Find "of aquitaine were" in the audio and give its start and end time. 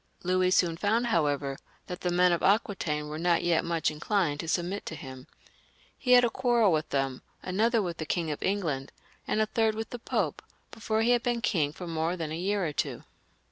2.31-3.19